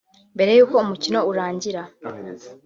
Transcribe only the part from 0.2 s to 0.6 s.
Mbere